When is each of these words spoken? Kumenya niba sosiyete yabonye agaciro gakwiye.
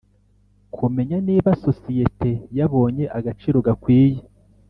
Kumenya 0.75 1.17
niba 1.27 1.49
sosiyete 1.65 2.29
yabonye 2.57 3.05
agaciro 3.17 3.57
gakwiye. 3.65 4.21